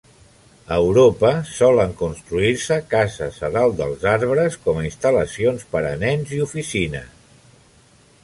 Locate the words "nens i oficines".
6.05-7.13